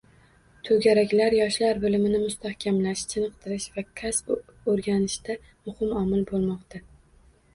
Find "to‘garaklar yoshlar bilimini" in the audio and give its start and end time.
0.67-2.21